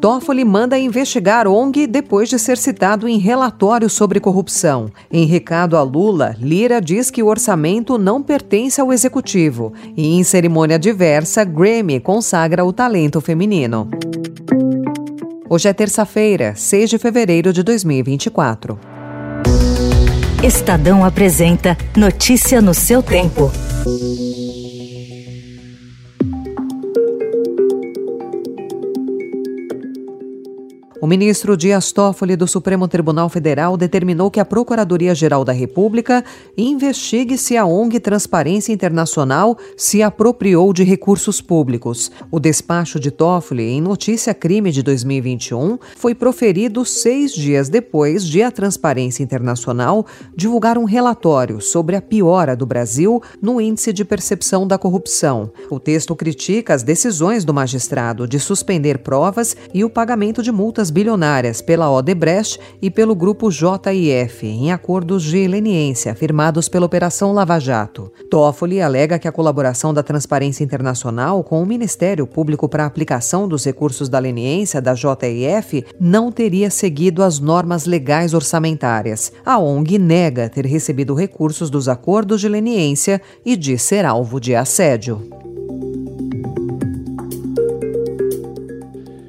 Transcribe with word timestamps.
Toffoli 0.00 0.44
manda 0.44 0.78
investigar 0.78 1.48
ONG 1.48 1.86
depois 1.86 2.28
de 2.28 2.38
ser 2.38 2.56
citado 2.56 3.08
em 3.08 3.18
relatório 3.18 3.90
sobre 3.90 4.20
corrupção. 4.20 4.90
Em 5.10 5.26
recado 5.26 5.76
a 5.76 5.82
Lula, 5.82 6.36
Lira 6.38 6.80
diz 6.80 7.10
que 7.10 7.22
o 7.22 7.26
orçamento 7.26 7.98
não 7.98 8.22
pertence 8.22 8.80
ao 8.80 8.92
executivo. 8.92 9.72
E 9.96 10.14
em 10.14 10.22
cerimônia 10.22 10.78
diversa, 10.78 11.42
Grammy 11.42 11.98
consagra 11.98 12.64
o 12.64 12.72
talento 12.72 13.20
feminino. 13.20 13.88
Hoje 15.50 15.68
é 15.68 15.72
terça-feira, 15.72 16.54
6 16.54 16.90
de 16.90 16.98
fevereiro 16.98 17.52
de 17.52 17.64
2024. 17.64 18.78
Estadão 20.44 21.04
apresenta 21.04 21.76
Notícia 21.96 22.62
no 22.62 22.72
seu 22.72 23.02
tempo. 23.02 23.50
O 31.00 31.06
ministro 31.06 31.56
Dias 31.56 31.92
Toffoli 31.92 32.34
do 32.34 32.48
Supremo 32.48 32.88
Tribunal 32.88 33.28
Federal 33.28 33.76
determinou 33.76 34.32
que 34.32 34.40
a 34.40 34.44
Procuradoria-Geral 34.44 35.44
da 35.44 35.52
República 35.52 36.24
investigue 36.56 37.38
se 37.38 37.56
a 37.56 37.64
ONG 37.64 38.00
Transparência 38.00 38.72
Internacional 38.72 39.56
se 39.76 40.02
apropriou 40.02 40.72
de 40.72 40.82
recursos 40.82 41.40
públicos. 41.40 42.10
O 42.32 42.40
despacho 42.40 42.98
de 42.98 43.12
Toffoli, 43.12 43.62
em 43.62 43.80
notícia 43.80 44.34
crime 44.34 44.72
de 44.72 44.82
2021, 44.82 45.78
foi 45.96 46.16
proferido 46.16 46.84
seis 46.84 47.32
dias 47.32 47.68
depois 47.68 48.26
de 48.26 48.42
a 48.42 48.50
Transparência 48.50 49.22
Internacional 49.22 50.04
divulgar 50.34 50.76
um 50.76 50.84
relatório 50.84 51.60
sobre 51.60 51.94
a 51.94 52.02
piora 52.02 52.56
do 52.56 52.66
Brasil 52.66 53.22
no 53.40 53.60
índice 53.60 53.92
de 53.92 54.04
percepção 54.04 54.66
da 54.66 54.76
corrupção. 54.76 55.52
O 55.70 55.78
texto 55.78 56.16
critica 56.16 56.74
as 56.74 56.82
decisões 56.82 57.44
do 57.44 57.54
magistrado 57.54 58.26
de 58.26 58.40
suspender 58.40 58.98
provas 58.98 59.56
e 59.72 59.84
o 59.84 59.90
pagamento 59.90 60.42
de 60.42 60.50
multas 60.50 60.87
bilionárias 60.90 61.60
pela 61.60 61.90
Odebrecht 61.90 62.58
e 62.80 62.90
pelo 62.90 63.14
grupo 63.14 63.50
JIF, 63.50 64.46
em 64.46 64.72
acordos 64.72 65.22
de 65.22 65.46
leniência 65.46 66.14
firmados 66.14 66.68
pela 66.68 66.86
Operação 66.86 67.32
Lava 67.32 67.58
Jato. 67.58 68.12
Toffoli 68.30 68.80
alega 68.80 69.18
que 69.18 69.28
a 69.28 69.32
colaboração 69.32 69.92
da 69.92 70.02
Transparência 70.02 70.64
Internacional 70.64 71.42
com 71.42 71.62
o 71.62 71.66
Ministério 71.66 72.26
Público 72.26 72.68
para 72.68 72.84
a 72.84 72.86
aplicação 72.86 73.48
dos 73.48 73.64
recursos 73.64 74.08
da 74.08 74.18
leniência 74.18 74.80
da 74.80 74.94
JIF 74.94 75.84
não 75.98 76.30
teria 76.30 76.70
seguido 76.70 77.22
as 77.22 77.38
normas 77.38 77.86
legais 77.86 78.34
orçamentárias. 78.34 79.32
A 79.44 79.58
ONG 79.58 79.98
nega 79.98 80.48
ter 80.48 80.66
recebido 80.66 81.14
recursos 81.14 81.70
dos 81.70 81.88
acordos 81.88 82.40
de 82.40 82.48
leniência 82.48 83.20
e 83.44 83.56
diz 83.56 83.82
ser 83.82 84.04
alvo 84.04 84.40
de 84.40 84.54
assédio. 84.54 85.47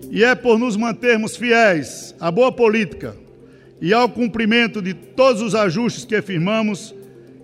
E 0.10 0.24
é 0.24 0.34
por 0.34 0.58
nos 0.58 0.76
mantermos 0.76 1.36
fiéis 1.36 2.16
à 2.20 2.32
boa 2.32 2.52
política 2.52 3.16
e 3.82 3.94
ao 3.94 4.10
cumprimento 4.10 4.82
de 4.82 4.94
todos 4.94 5.42
os 5.42 5.56
ajustes 5.56 6.04
que 6.04 6.22
firmamos 6.22 6.96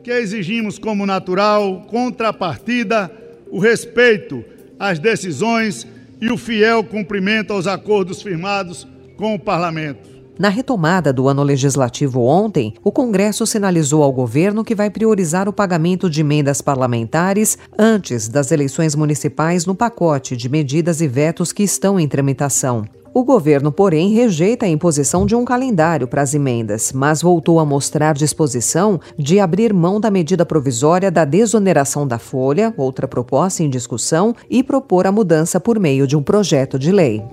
que 0.03 0.11
exigimos 0.11 0.77
como 0.77 1.05
natural 1.05 1.85
contrapartida 1.87 3.11
o 3.49 3.59
respeito 3.59 4.43
às 4.79 4.99
decisões 4.99 5.87
e 6.21 6.29
o 6.29 6.37
fiel 6.37 6.83
cumprimento 6.83 7.53
aos 7.53 7.67
acordos 7.67 8.21
firmados 8.21 8.87
com 9.17 9.35
o 9.35 9.39
Parlamento. 9.39 10.14
Na 10.37 10.49
retomada 10.49 11.13
do 11.13 11.29
ano 11.29 11.43
legislativo 11.43 12.21
ontem, 12.21 12.73
o 12.83 12.91
Congresso 12.91 13.47
sinalizou 13.47 14.03
ao 14.03 14.11
governo 14.11 14.65
que 14.65 14.75
vai 14.75 14.89
priorizar 14.89 15.47
o 15.47 15.53
pagamento 15.53 16.09
de 16.09 16.19
emendas 16.19 16.61
parlamentares 16.61 17.57
antes 17.79 18.27
das 18.27 18.51
eleições 18.51 18.95
municipais 18.95 19.65
no 19.65 19.73
pacote 19.73 20.35
de 20.35 20.49
medidas 20.49 20.99
e 20.99 21.07
vetos 21.07 21.53
que 21.53 21.63
estão 21.63 21.97
em 21.97 22.07
tramitação. 22.07 22.83
O 23.13 23.23
governo, 23.23 23.71
porém, 23.71 24.13
rejeita 24.13 24.65
a 24.65 24.69
imposição 24.69 25.25
de 25.25 25.33
um 25.33 25.45
calendário 25.45 26.05
para 26.05 26.21
as 26.21 26.33
emendas, 26.33 26.91
mas 26.91 27.21
voltou 27.21 27.61
a 27.61 27.65
mostrar 27.65 28.13
disposição 28.13 28.99
de 29.17 29.39
abrir 29.39 29.73
mão 29.73 30.01
da 30.01 30.11
medida 30.11 30.45
provisória 30.45 31.09
da 31.09 31.23
desoneração 31.23 32.05
da 32.05 32.19
folha, 32.19 32.73
outra 32.75 33.07
proposta 33.07 33.63
em 33.63 33.69
discussão, 33.69 34.35
e 34.49 34.61
propor 34.61 35.07
a 35.07 35.13
mudança 35.13 35.61
por 35.61 35.79
meio 35.79 36.05
de 36.05 36.17
um 36.17 36.21
projeto 36.21 36.77
de 36.77 36.91
lei. 36.91 37.23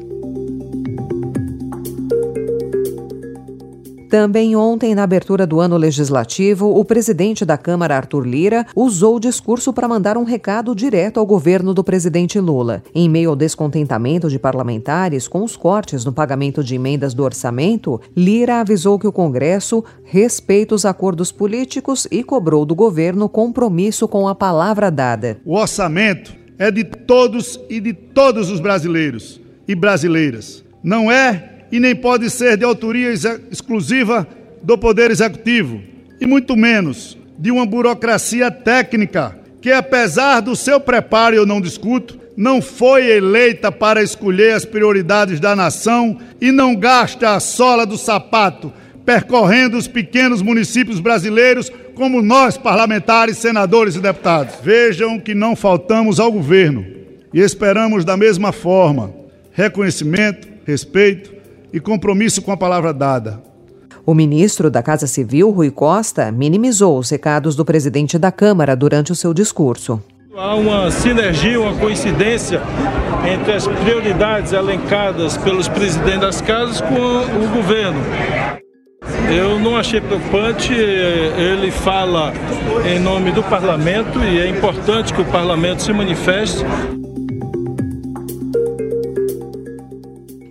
Também 4.13 4.55
ontem, 4.55 4.95
na 4.95 5.05
abertura 5.05 5.47
do 5.47 5.59
ano 5.59 5.75
legislativo, 5.75 6.79
o 6.79 6.85
presidente 6.85 7.47
da 7.47 7.57
Câmara, 7.57 7.97
Arthur 7.97 8.27
Lira, 8.27 8.67
usou 8.77 9.17
o 9.17 9.19
discurso 9.19 9.73
para 9.73 9.89
mandar 9.89 10.19
um 10.19 10.23
recado 10.23 10.75
direto 10.75 11.19
ao 11.19 11.25
governo 11.25 11.73
do 11.73 11.83
presidente 11.83 12.39
Lula. 12.39 12.83
Em 12.95 13.09
meio 13.09 13.31
ao 13.31 13.37
descontentamento 13.37 14.29
de 14.29 14.39
parlamentares 14.39 15.27
com 15.27 15.43
os 15.43 15.57
cortes 15.57 16.05
no 16.05 16.13
pagamento 16.13 16.63
de 16.63 16.75
emendas 16.75 17.15
do 17.15 17.23
orçamento, 17.23 17.99
Lira 18.15 18.61
avisou 18.61 18.99
que 18.99 19.07
o 19.07 19.13
Congresso 19.13 19.83
respeita 20.05 20.75
os 20.75 20.85
acordos 20.85 21.33
políticos 21.33 22.07
e 22.11 22.23
cobrou 22.23 22.67
do 22.67 22.75
governo 22.75 23.31
compromisso 23.31 24.07
com 24.07 24.29
a 24.29 24.35
palavra 24.35 24.91
dada. 24.91 25.39
O 25.43 25.57
orçamento 25.57 26.35
é 26.59 26.71
de 26.71 26.85
todos 26.85 27.59
e 27.71 27.81
de 27.81 27.95
todos 27.95 28.51
os 28.51 28.61
brasileiros 28.61 29.41
e 29.67 29.75
brasileiras. 29.75 30.63
Não 30.85 31.11
é 31.11 31.52
e 31.73 31.81
nem 31.81 31.97
pode 31.97 32.29
ser 32.29 32.59
de 32.59 32.65
autoria 32.65 33.11
exclusiva 33.51 34.29
do 34.63 34.77
Poder 34.77 35.11
Executivo, 35.11 35.81
e 36.21 36.27
muito 36.27 36.55
menos 36.55 37.17
de 37.39 37.51
uma 37.51 37.65
burocracia 37.65 38.51
técnica 38.51 39.37
que, 39.61 39.73
apesar 39.73 40.41
do 40.41 40.55
seu 40.55 40.79
preparo, 40.79 41.35
eu 41.35 41.47
não 41.47 41.61
discuto, 41.61 42.21
não 42.37 42.61
foi 42.61 43.11
eleita 43.11 43.73
para 43.73 44.03
escolher 44.03 44.53
as 44.53 44.67
prioridades 44.67 45.41
da 45.41 45.57
nação 45.57 46.19
e 46.41 46.53
não 46.53 46.77
gasta 46.77 47.35
a 47.35 47.41
sola 47.41 47.87
do 47.87 47.97
sapato 47.97 48.73
percorrendo 49.05 49.77
os 49.77 49.89
pequenos 49.89 50.43
municípios 50.43 51.01
brasileiros 51.01 51.71
como 51.95 52.23
nós, 52.23 52.57
parlamentares, 52.57 53.39
senadores 53.39 53.97
e 53.97 54.01
deputados. 54.01 54.55
Vejam 54.63 55.19
que 55.19 55.35
não 55.35 55.57
faltamos 55.57 56.21
ao 56.21 56.31
governo 56.31 56.87
e 57.35 57.41
esperamos 57.41 58.05
da 58.05 58.17
mesma 58.17 58.53
forma 58.53 59.13
reconhecimento, 59.53 60.49
respeito 60.65 61.42
e 61.73 61.81
compromisso 61.81 62.43
com 62.43 62.53
a 62.53 62.57
palavra 62.57 62.93
dada. 62.93 63.43
O 64.05 64.15
ministro 64.15 64.69
da 64.71 64.83
Casa 64.83 65.07
Civil, 65.07 65.51
Rui 65.51 65.71
Costa, 65.71 66.33
minimizou 66.33 66.99
os 66.99 67.09
recados 67.09 67.55
do 67.55 67.65
presidente 67.65 68.19
da 68.19 68.33
Câmara 68.33 68.75
durante 68.75 69.13
o 69.13 69.15
seu 69.15 69.33
discurso. 69.33 70.03
Há 70.37 70.55
uma 70.55 70.91
sinergia, 70.91 71.61
uma 71.61 71.77
coincidência 71.77 72.61
entre 73.31 73.53
as 73.53 73.67
prioridades 73.67 74.53
elencadas 74.53 75.37
pelos 75.37 75.69
presidentes 75.69 76.21
das 76.21 76.41
casas 76.41 76.81
com 76.81 76.95
o 76.95 77.49
governo. 77.55 78.01
Eu 79.33 79.59
não 79.61 79.77
achei 79.77 80.01
preocupante, 80.01 80.73
ele 80.73 81.71
fala 81.71 82.33
em 82.85 82.99
nome 82.99 83.31
do 83.31 83.43
parlamento 83.43 84.19
e 84.21 84.41
é 84.41 84.49
importante 84.49 85.13
que 85.13 85.21
o 85.21 85.25
parlamento 85.27 85.83
se 85.83 85.93
manifeste. 85.93 86.65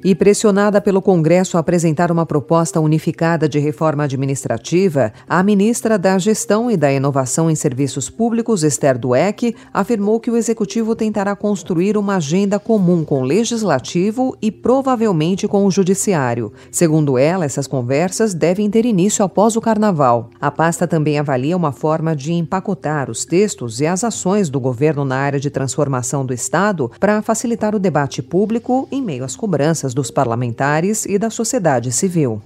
E 0.03 0.15
pressionada 0.15 0.81
pelo 0.81 0.99
Congresso 0.99 1.57
a 1.57 1.59
apresentar 1.59 2.11
uma 2.11 2.25
proposta 2.25 2.79
unificada 2.79 3.47
de 3.47 3.59
reforma 3.59 4.05
administrativa, 4.05 5.13
a 5.29 5.43
ministra 5.43 5.95
da 5.95 6.17
Gestão 6.17 6.71
e 6.71 6.75
da 6.75 6.91
Inovação 6.91 7.51
em 7.51 7.55
Serviços 7.55 8.09
Públicos, 8.09 8.63
Esther 8.63 8.97
Dueck, 8.97 9.55
afirmou 9.71 10.19
que 10.19 10.31
o 10.31 10.35
executivo 10.35 10.95
tentará 10.95 11.35
construir 11.35 11.97
uma 11.97 12.15
agenda 12.15 12.57
comum 12.57 13.05
com 13.05 13.21
o 13.21 13.23
legislativo 13.23 14.35
e 14.41 14.49
provavelmente 14.49 15.47
com 15.47 15.67
o 15.67 15.71
judiciário. 15.71 16.51
Segundo 16.71 17.15
ela, 17.15 17.45
essas 17.45 17.67
conversas 17.67 18.33
devem 18.33 18.71
ter 18.71 18.87
início 18.87 19.23
após 19.23 19.55
o 19.55 19.61
carnaval. 19.61 20.31
A 20.41 20.49
pasta 20.49 20.87
também 20.87 21.19
avalia 21.19 21.55
uma 21.55 21.71
forma 21.71 22.15
de 22.15 22.33
empacotar 22.33 23.07
os 23.11 23.23
textos 23.23 23.79
e 23.79 23.85
as 23.85 24.03
ações 24.03 24.49
do 24.49 24.59
governo 24.59 25.05
na 25.05 25.17
área 25.17 25.39
de 25.39 25.51
transformação 25.51 26.25
do 26.25 26.33
Estado 26.33 26.89
para 26.99 27.21
facilitar 27.21 27.75
o 27.75 27.79
debate 27.79 28.23
público 28.23 28.87
em 28.91 28.99
meio 28.99 29.23
às 29.23 29.35
cobranças 29.35 29.90
dos 29.93 30.11
parlamentares 30.11 31.05
e 31.05 31.17
da 31.17 31.29
sociedade 31.29 31.91
civil. 31.91 32.41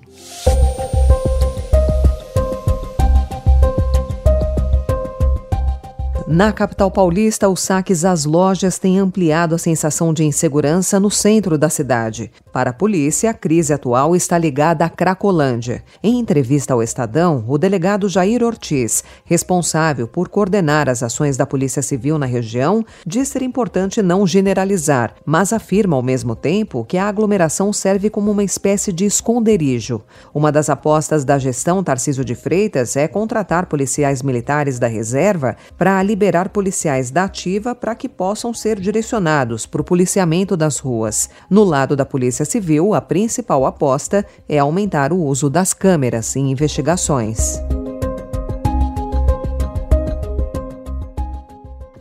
Na 6.27 6.51
capital 6.51 6.89
paulista, 6.89 7.47
os 7.47 7.61
saques 7.61 8.03
às 8.03 8.25
lojas 8.25 8.79
têm 8.79 8.97
ampliado 8.97 9.53
a 9.53 9.59
sensação 9.59 10.11
de 10.11 10.23
insegurança 10.23 10.99
no 10.99 11.11
centro 11.11 11.55
da 11.55 11.69
cidade. 11.69 12.31
Para 12.55 12.69
a 12.69 12.73
polícia, 12.73 13.31
a 13.31 13.33
crise 13.33 13.73
atual 13.73 14.15
está 14.15 14.37
ligada 14.37 14.85
à 14.85 14.89
Cracolândia. 14.89 15.83
Em 16.01 16.17
entrevista 16.17 16.73
ao 16.73 16.81
Estadão, 16.81 17.43
o 17.49 17.57
delegado 17.57 18.07
Jair 18.07 18.41
Ortiz, 18.41 19.03
responsável 19.25 20.07
por 20.07 20.29
coordenar 20.29 20.87
as 20.87 21.03
ações 21.03 21.35
da 21.35 21.45
Polícia 21.45 21.81
Civil 21.81 22.17
na 22.17 22.25
região, 22.25 22.81
diz 23.05 23.27
ser 23.27 23.41
importante 23.41 24.01
não 24.01 24.25
generalizar, 24.25 25.15
mas 25.25 25.51
afirma 25.51 25.97
ao 25.97 26.01
mesmo 26.01 26.33
tempo 26.33 26.85
que 26.85 26.97
a 26.97 27.09
aglomeração 27.09 27.73
serve 27.73 28.09
como 28.09 28.31
uma 28.31 28.41
espécie 28.41 28.93
de 28.93 29.03
esconderijo. 29.03 30.01
Uma 30.33 30.49
das 30.49 30.69
apostas 30.69 31.25
da 31.25 31.37
gestão 31.37 31.83
Tarcísio 31.83 32.23
de 32.23 32.35
Freitas 32.35 32.95
é 32.95 33.05
contratar 33.05 33.65
policiais 33.65 34.21
militares 34.21 34.79
da 34.79 34.87
reserva 34.87 35.57
para 35.77 36.01
liberar 36.01 36.47
policiais 36.47 37.11
da 37.11 37.25
ativa 37.25 37.75
para 37.75 37.95
que 37.95 38.07
possam 38.07 38.53
ser 38.53 38.79
direcionados 38.79 39.65
para 39.65 39.81
o 39.81 39.83
policiamento 39.83 40.55
das 40.55 40.79
ruas. 40.79 41.29
No 41.49 41.65
lado 41.65 41.97
da 41.97 42.05
Polícia 42.05 42.44
Civil, 42.45 42.93
a 42.93 43.01
principal 43.01 43.65
aposta 43.65 44.25
é 44.47 44.57
aumentar 44.59 45.11
o 45.11 45.21
uso 45.21 45.49
das 45.49 45.73
câmeras 45.73 46.35
em 46.35 46.51
investigações. 46.51 47.59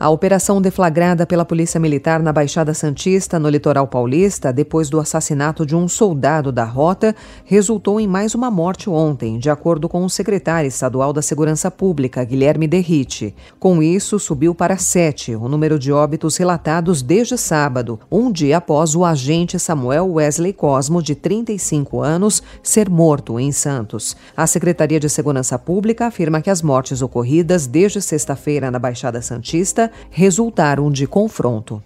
A 0.04 0.10
operação 0.10 0.60
deflagrada 0.60 1.24
pela 1.24 1.46
Polícia 1.46 1.80
Militar 1.80 2.22
na 2.22 2.30
Baixada 2.30 2.74
Santista, 2.74 3.38
no 3.38 3.48
litoral 3.48 3.86
paulista, 3.86 4.52
depois 4.52 4.90
do 4.90 5.00
assassinato 5.00 5.64
de 5.64 5.74
um 5.74 5.88
soldado 5.88 6.52
da 6.52 6.62
rota, 6.66 7.16
resultou 7.42 7.98
em 7.98 8.06
mais 8.06 8.34
uma 8.34 8.50
morte 8.50 8.90
ontem, 8.90 9.38
de 9.38 9.48
acordo 9.48 9.88
com 9.88 10.04
o 10.04 10.10
secretário 10.10 10.68
estadual 10.68 11.10
da 11.10 11.22
Segurança 11.22 11.70
Pública, 11.70 12.22
Guilherme 12.22 12.68
Derrite. 12.68 13.34
Com 13.58 13.82
isso, 13.82 14.18
subiu 14.18 14.54
para 14.54 14.76
sete 14.76 15.34
o 15.34 15.48
número 15.48 15.78
de 15.78 15.90
óbitos 15.90 16.36
relatados 16.36 17.00
desde 17.00 17.38
sábado, 17.38 17.98
um 18.12 18.30
dia 18.30 18.58
após 18.58 18.94
o 18.94 19.06
agente 19.06 19.58
Samuel 19.58 20.12
Wesley 20.12 20.52
Cosmo, 20.52 21.02
de 21.02 21.14
35 21.14 22.02
anos, 22.02 22.42
ser 22.62 22.90
morto 22.90 23.40
em 23.40 23.50
Santos. 23.50 24.14
A 24.36 24.46
Secretaria 24.46 25.00
de 25.00 25.08
Segurança 25.08 25.58
Pública 25.58 26.08
afirma 26.08 26.42
que 26.42 26.50
as 26.50 26.60
mortes 26.60 27.00
ocorridas 27.00 27.66
desde 27.66 28.02
sexta-feira 28.02 28.70
na 28.70 28.78
Baixada 28.78 29.22
Santista 29.22 29.93
resultaram 30.10 30.90
de 30.90 31.06
confronto. 31.06 31.82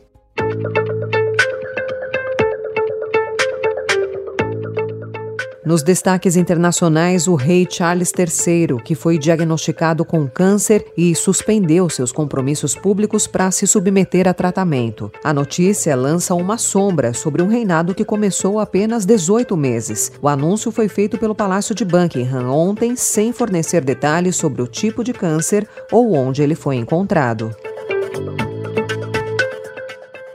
Nos 5.69 5.83
destaques 5.83 6.35
internacionais, 6.35 7.29
o 7.29 7.35
rei 7.35 7.69
Charles 7.71 8.11
III, 8.17 8.79
que 8.83 8.95
foi 8.95 9.19
diagnosticado 9.19 10.03
com 10.03 10.27
câncer 10.27 10.87
e 10.97 11.15
suspendeu 11.15 11.91
seus 11.91 12.11
compromissos 12.11 12.75
públicos 12.75 13.27
para 13.27 13.51
se 13.51 13.67
submeter 13.67 14.27
a 14.27 14.33
tratamento. 14.33 15.13
A 15.23 15.31
notícia 15.31 15.95
lança 15.95 16.35
uma 16.35 16.57
sombra 16.57 17.13
sobre 17.13 17.43
um 17.43 17.49
reinado 17.49 17.95
que 17.95 18.03
começou 18.03 18.59
apenas 18.59 19.05
18 19.05 19.55
meses. 19.59 20.11
O 20.23 20.29
anúncio 20.29 20.73
foi 20.73 20.89
feito 20.89 21.19
pelo 21.19 21.35
Palácio 21.35 21.75
de 21.75 21.85
Buckingham 21.85 22.49
ontem, 22.51 22.97
sem 22.97 23.31
fornecer 23.31 23.85
detalhes 23.85 24.37
sobre 24.37 24.63
o 24.63 24.67
tipo 24.67 25.05
de 25.05 25.13
câncer 25.13 25.69
ou 25.93 26.15
onde 26.15 26.43
ele 26.43 26.55
foi 26.55 26.77
encontrado. 26.77 27.55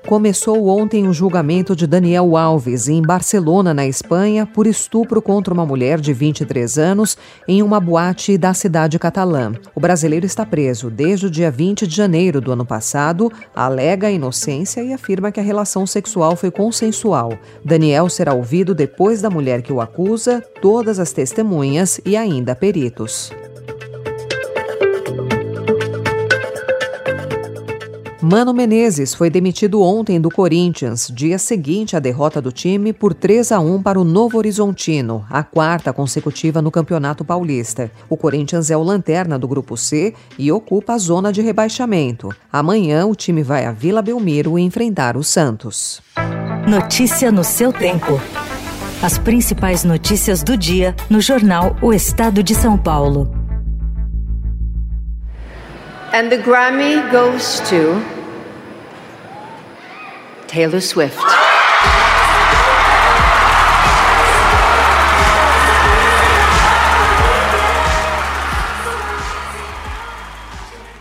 Começou 0.07 0.67
ontem 0.67 1.07
o 1.07 1.13
julgamento 1.13 1.73
de 1.73 1.87
Daniel 1.87 2.35
Alves, 2.35 2.89
em 2.89 3.01
Barcelona, 3.01 3.73
na 3.73 3.87
Espanha, 3.87 4.45
por 4.45 4.67
estupro 4.67 5.21
contra 5.21 5.53
uma 5.53 5.65
mulher 5.65 6.01
de 6.01 6.11
23 6.11 6.77
anos 6.77 7.17
em 7.47 7.63
uma 7.63 7.79
boate 7.79 8.37
da 8.37 8.53
cidade 8.53 8.99
catalã. 8.99 9.53
O 9.73 9.79
brasileiro 9.79 10.25
está 10.25 10.45
preso 10.45 10.89
desde 10.89 11.27
o 11.27 11.31
dia 11.31 11.49
20 11.49 11.87
de 11.87 11.95
janeiro 11.95 12.41
do 12.41 12.51
ano 12.51 12.65
passado, 12.65 13.31
alega 13.55 14.11
inocência 14.11 14.83
e 14.83 14.91
afirma 14.91 15.31
que 15.31 15.39
a 15.39 15.43
relação 15.43 15.87
sexual 15.87 16.35
foi 16.35 16.51
consensual. 16.51 17.37
Daniel 17.63 18.09
será 18.09 18.33
ouvido 18.33 18.75
depois 18.75 19.21
da 19.21 19.29
mulher 19.29 19.61
que 19.61 19.71
o 19.71 19.79
acusa, 19.79 20.43
todas 20.61 20.99
as 20.99 21.13
testemunhas 21.13 22.01
e 22.05 22.17
ainda 22.17 22.53
peritos. 22.53 23.31
Mano 28.25 28.53
Menezes 28.53 29.13
foi 29.13 29.29
demitido 29.29 29.81
ontem 29.81 30.17
do 30.17 30.31
Corinthians, 30.31 31.11
dia 31.13 31.37
seguinte 31.37 31.97
à 31.97 31.99
derrota 31.99 32.41
do 32.41 32.53
time 32.53 32.93
por 32.93 33.13
3 33.13 33.51
a 33.51 33.59
1 33.59 33.83
para 33.83 33.99
o 33.99 34.05
Novo 34.05 34.37
Horizontino, 34.37 35.25
a 35.29 35.43
quarta 35.43 35.91
consecutiva 35.91 36.61
no 36.61 36.71
Campeonato 36.71 37.25
Paulista. 37.25 37.91
O 38.09 38.15
Corinthians 38.15 38.71
é 38.71 38.77
o 38.77 38.81
lanterna 38.81 39.37
do 39.37 39.45
grupo 39.45 39.75
C 39.75 40.13
e 40.39 40.49
ocupa 40.53 40.93
a 40.93 40.97
zona 40.97 41.33
de 41.33 41.41
rebaixamento. 41.41 42.33
Amanhã 42.49 43.05
o 43.05 43.13
time 43.13 43.43
vai 43.43 43.65
a 43.65 43.73
Vila 43.73 44.01
Belmiro 44.01 44.57
enfrentar 44.57 45.17
o 45.17 45.23
Santos. 45.23 46.01
Notícia 46.65 47.29
no 47.29 47.43
seu 47.43 47.73
tempo. 47.73 48.21
As 49.01 49.17
principais 49.17 49.83
notícias 49.83 50.41
do 50.41 50.55
dia 50.55 50.95
no 51.09 51.19
jornal 51.19 51.75
O 51.81 51.91
Estado 51.91 52.41
de 52.41 52.55
São 52.55 52.77
Paulo. 52.77 53.29
And 56.13 56.29
the 56.29 56.37
Grammy 56.37 57.01
goes 57.11 57.59
to 57.69 58.12
Taylor 60.53 60.81
Swift. 60.81 61.42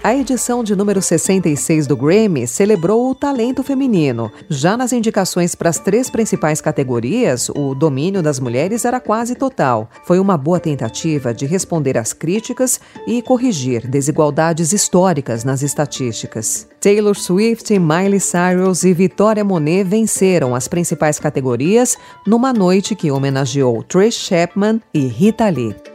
A 0.05 0.17
edição 0.17 0.65
de 0.65 0.75
número 0.75 1.01
66 1.01 1.87
do 1.87 1.97
Grammy 1.97 2.45
celebrou 2.45 3.09
o 3.09 3.15
talento 3.15 3.63
feminino. 3.63 4.33
Já 4.49 4.77
nas 4.77 4.93
indicações 4.93 5.55
para 5.55 5.71
as 5.71 5.79
três 5.79 6.11
principais 6.11 6.61
categorias, 6.61 7.49
o 7.51 7.73
domínio 7.73 8.21
das 8.21 8.41
mulheres 8.41 8.85
era 8.85 8.99
quase 8.99 9.37
total. 9.37 9.89
Foi 10.05 10.19
uma 10.19 10.37
boa 10.37 10.59
tentativa 10.59 11.33
de 11.33 11.47
responder 11.47 11.97
às 11.97 12.13
críticas 12.13 12.81
e 13.07 13.23
corrigir 13.23 13.87
desigualdades 13.87 14.73
históricas 14.73 15.45
nas 15.45 15.63
estatísticas. 15.63 16.67
Taylor 16.81 17.17
Swift, 17.17 17.79
Miley 17.79 18.19
Cyrus 18.19 18.83
e 18.83 18.93
Victoria 18.93 19.45
Monet 19.45 19.85
venceram 19.85 20.53
as 20.53 20.67
principais 20.67 21.21
categorias 21.21 21.97
numa 22.27 22.53
noite 22.53 22.97
que 22.97 23.13
homenageou 23.13 23.85
Trish 23.85 24.17
Chapman 24.17 24.81
e 24.93 25.07
Rita 25.07 25.49
Lee. 25.49 25.92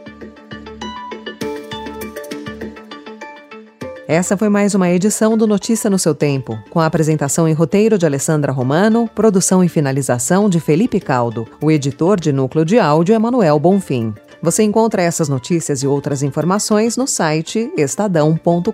Essa 4.08 4.38
foi 4.38 4.48
mais 4.48 4.74
uma 4.74 4.88
edição 4.88 5.36
do 5.36 5.46
Notícia 5.46 5.90
no 5.90 5.98
seu 5.98 6.14
Tempo, 6.14 6.58
com 6.70 6.80
a 6.80 6.86
apresentação 6.86 7.46
e 7.46 7.52
roteiro 7.52 7.98
de 7.98 8.06
Alessandra 8.06 8.50
Romano, 8.50 9.06
produção 9.14 9.62
e 9.62 9.68
finalização 9.68 10.48
de 10.48 10.58
Felipe 10.58 10.98
Caldo. 10.98 11.46
O 11.62 11.70
editor 11.70 12.18
de 12.18 12.32
núcleo 12.32 12.64
de 12.64 12.78
áudio 12.78 13.14
é 13.14 13.18
Manuel 13.18 13.58
Bonfim. 13.58 14.14
Você 14.42 14.62
encontra 14.62 15.02
essas 15.02 15.28
notícias 15.28 15.82
e 15.82 15.86
outras 15.86 16.22
informações 16.22 16.96
no 16.96 17.06
site 17.06 17.70
estadão.com.br. 17.76 18.72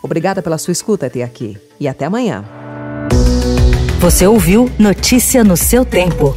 Obrigada 0.00 0.40
pela 0.40 0.58
sua 0.58 0.70
escuta 0.70 1.06
até 1.06 1.24
aqui 1.24 1.58
e 1.80 1.88
até 1.88 2.04
amanhã. 2.04 2.44
Você 3.98 4.24
ouviu 4.28 4.70
Notícia 4.78 5.42
no 5.42 5.56
seu 5.56 5.84
tempo. 5.84 6.36